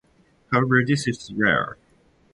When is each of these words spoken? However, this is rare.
However, 0.51 0.83
this 0.83 1.07
is 1.07 1.31
rare. 1.31 1.77